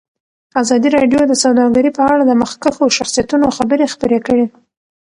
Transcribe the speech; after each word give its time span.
ازادي 0.61 0.89
راډیو 0.97 1.21
د 1.27 1.33
سوداګري 1.43 1.91
په 1.97 2.01
اړه 2.11 2.23
د 2.25 2.31
مخکښو 2.41 2.85
شخصیتونو 2.97 3.47
خبرې 3.57 3.85
خپرې 3.93 4.19
کړي. 4.27 4.45